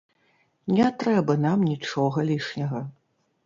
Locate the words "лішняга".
2.33-2.87